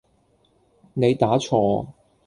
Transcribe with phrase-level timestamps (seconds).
[0.95, 1.85] 你打錯